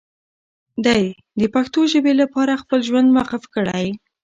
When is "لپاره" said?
2.21-2.61